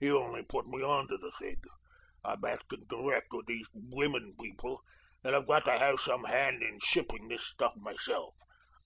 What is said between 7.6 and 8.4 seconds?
myself.